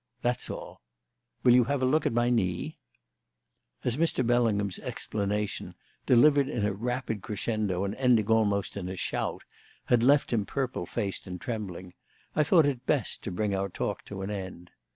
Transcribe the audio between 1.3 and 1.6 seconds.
Will